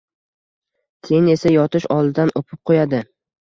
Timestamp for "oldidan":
1.99-2.35